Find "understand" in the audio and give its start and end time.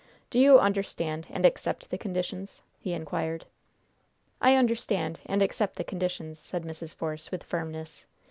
0.57-1.27, 4.55-5.19